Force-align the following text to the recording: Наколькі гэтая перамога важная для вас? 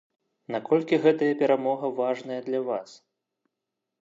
Наколькі 0.53 0.99
гэтая 1.03 1.29
перамога 1.41 1.93
важная 2.01 2.41
для 2.49 2.63
вас? 2.71 2.89